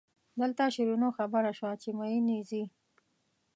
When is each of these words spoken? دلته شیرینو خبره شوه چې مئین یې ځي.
دلته 0.39 0.63
شیرینو 0.75 1.09
خبره 1.17 1.51
شوه 1.57 1.73
چې 1.81 1.89
مئین 1.99 2.25
یې 2.33 2.41
ځي. 2.49 2.63